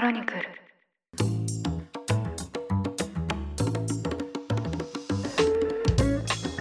[0.00, 0.40] クロニクル。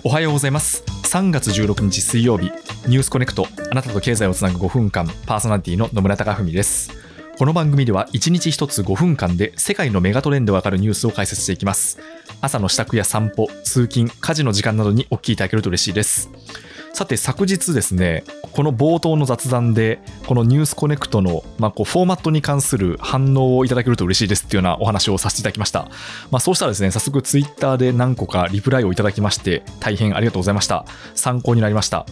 [0.03, 0.83] おはようございます。
[1.05, 2.51] 3月16日水曜日。
[2.89, 3.47] ニュースコネクト。
[3.71, 5.07] あなたと経済をつなぐ5分間。
[5.25, 6.91] パーソナリティの野村貴文です。
[7.37, 11.97] この番組では1日1つ5分間で世界のメガトレンドわかるニュースを解説していきます。
[12.41, 16.29] 朝の支度や散歩通勤家事の時間などにお聞きいただけると嬉しいです。
[16.99, 25.87] さて昨日ですねこの冒頭の雑談でこのニュースコネクトの、まあ、こうフォーマットに関する反応をいただけると嬉しいですっていうようなお話をさせていただきました、
[26.29, 30.83] まあ、そうしたらですね早速ツイッターで何個かリプライをいただきまして大変ありがとうございました。
[31.15, 32.05] 参考になりました。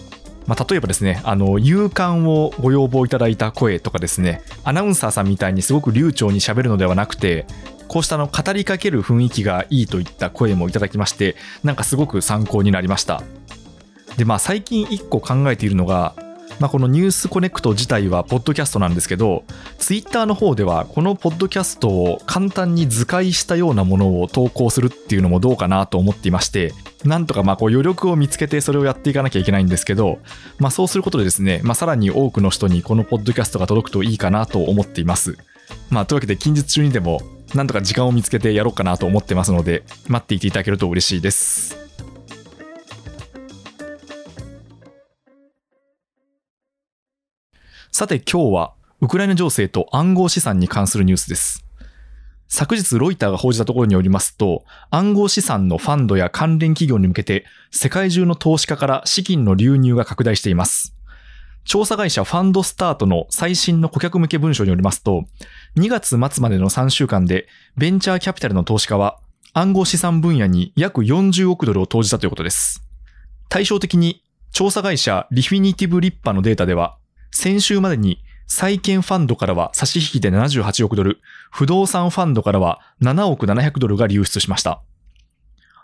[0.46, 7.46] まあ、例えばですね、あの、勇敢をご要望いただいた声とかですね、アナウンサーさんみたいにすごく流暢に喋るのではなくて、
[7.90, 13.22] こうしたの語りかける雰囲気がいいといった声もいただきまして、なんかすごく参考になりました。
[14.18, 16.16] で、まあ最近一個考えているのが、
[16.60, 19.44] まあ、このニュースコネクト自体はポッドキャストなんですけど、
[19.78, 26.74] ツイッターの方ではこのポッドキャストを簡単に図解したようなものを投稿するっていうのもどうかなと思っていまして、
[27.06, 30.18] なんとかまあこう余力を見つけてそれをやっていかなきゃいけないんですけど、
[30.58, 35.38] まあそうすることでですね、まあさらに多くの人にこのポッドキャストが届くといいかなと思っています。
[35.92, 37.22] まあというわけで近日中にでも
[37.54, 41.87] なんとか時間を見つけてやろうかなと思ってますので、待っていていただけると嬉しいです。
[47.98, 51.66] さて今日はウクライナ情勢と暗号資産に関するニュースです。
[52.48, 60.94] 昨日ロイターが報じたところによりますと、暗号資産のファンドや関連企業に向けて世界中の投資家から資金の流入が拡大しています。
[61.66, 65.26] 調査会社ファンドスタートの最新の顧客向け文書によりますと、
[65.76, 69.18] 2月末までの3週間でベンチャーキャピタルの投資家は
[69.54, 72.84] 暗号資産分野に約40億ドルを投じたということです。
[73.50, 77.00] 対照的に調査会社リフィニティブリッパのデータでは
[77.40, 81.20] 先週までに債券ファンドからは差し引きで78億ドル、
[81.52, 84.82] 不動産ファンドからは7億700ドルが流出しました。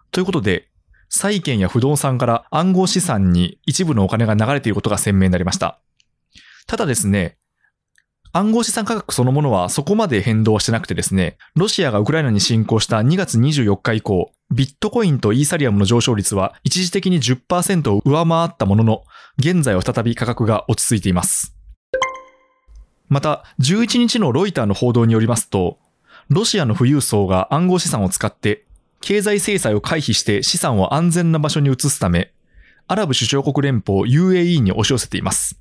[0.09, 0.69] ということで、
[1.09, 5.79] 債券や不動産から暗号資産に一部のお金が流れていることが鮮明になりました。
[6.65, 7.37] ただですね、
[8.31, 19.03] 暗号資産価格そのものはそこまで変動してなくてですね、ロシアがウクライナに侵攻した2月24日以降、ビットコインとイーサリアムの上昇率は一時的に10%を上回ったものの、
[19.39, 21.55] 現在は再び価格が落ち着いています。
[23.09, 25.79] また、11日のロイターの報道によりますと、
[26.29, 28.65] ロシアの富裕層が暗号資産を使って、
[29.01, 32.31] 経済制裁を回避して資産を安全な場所に移すため、
[32.87, 35.59] アラブ首長国連邦 UAE に押し寄せています。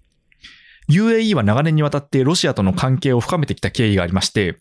[0.90, 4.58] UAE は長年にわたってロシアとの関係を深めてきた経緯がありまして、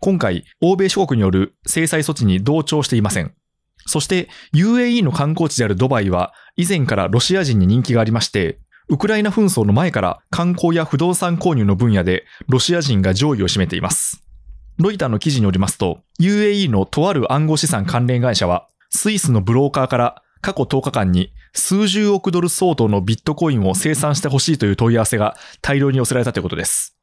[0.00, 3.34] 今回、欧米諸国による制裁措置に同調していません。
[3.88, 14.22] そして UAE の観光地であるドバイは以前からロシア人に人気がありまして、ウクライナ紛争の前から観光や不動産購入の分野でロシア人が上位を占めています。
[14.78, 26.97] ロイターの記事によりますと、UAE のとある暗号資産関連会社は、スイスのブローカーから過去10日間に数十億ドル相当のビットコインを生産してほしいという問い合わせが大量に寄せられたということです。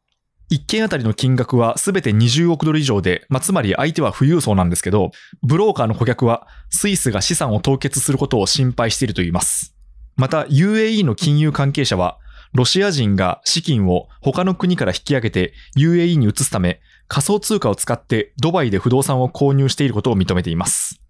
[0.49, 5.11] 一件あたりの金額はすべて20億ドル以上で、まあ、つまり相手は富裕層なんですけど、
[5.41, 9.75] ブローカーの顧客はスイスが資産を凍結することを心配しているといいます。
[10.15, 12.19] また UAE の金融関係者は、
[12.53, 21.01] ロシア人が資金を他の国から引き上げて UAE に移すため、仮想通貨を使ってドバイで不動産を購入していることを認めています。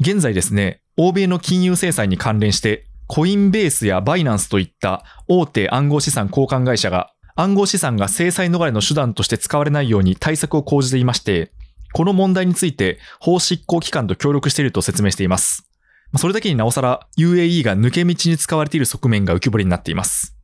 [0.00, 11.52] 現在ですね、欧米の金融制裁に関連して、コインベースやバイナンスといった大手暗号資産交換会社が暗号資産が制裁逃れの手段として使われないように対策を講じていまして、
[11.92, 15.70] この問題について法執行機関と協力していると説明しています。
[16.16, 20.34] それだけになおさら UAE が抜け道に使われている側面が浮き彫りになっています。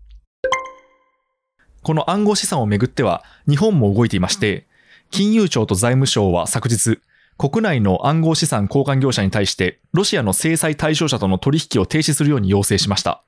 [1.82, 4.69] この暗号資産をめぐっては日本も動いていまして、
[5.11, 7.00] 金融庁と財務省は昨日、
[7.38, 13.25] 国内の暗号資産交換業者に対してロシアの制裁対象者との取引を停止するように要請しました。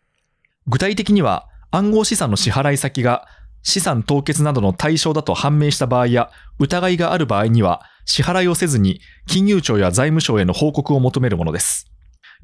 [0.68, 3.26] 具体的には暗号資産の支払い先が
[3.66, 11.90] 資産凍結などの対象だと判明した場合や疑いがある場合には支払いをせずに金融庁や財務省への報告を求めるものです。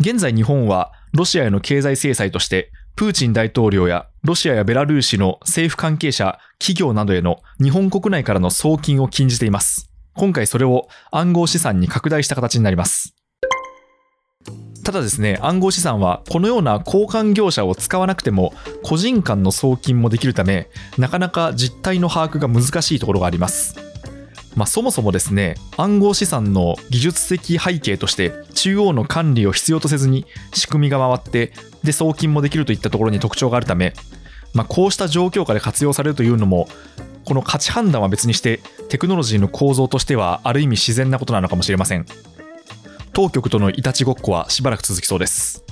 [0.00, 9.92] 現在日本はロシアへの経済制裁としてプーチン大統領やロシアやベラルーシの政府関係者、企業などへの日本国内からの送金を禁じています。
[10.14, 13.14] 今回それを暗号資産に拡大した形になります。
[14.84, 18.52] ただですね、暗号資産はこのような交換業者を使わなくても
[18.82, 20.68] 個人間の送金もできるため、
[20.98, 23.76] なかなか実態の把握が難しいところがあります。
[24.56, 31.52] まあ、そもそもですね、暗号資産の技術的背景として中央の管理を必要とせずに仕組みが回って、
[31.84, 33.94] で送金もできるといったところに特徴があるため、
[34.54, 36.68] まあ、こうした状況下で活用されるというのも
[37.24, 42.06] この価値判断は別にしてテクノロジーの構造としてはある意味自然なことなのかもしれません
[43.12, 45.64] 当局とのいたちごっこはしばらく続きそうです。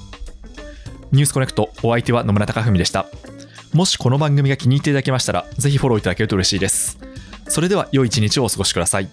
[1.12, 3.06] ニュースコネクトお相手は野村貴文でした。
[3.72, 6.98] もしこの番組が気に入っていただけましたらぜひフォローいただけると嬉しいです。
[7.48, 9.08] それでは良い一日をお過ごしください。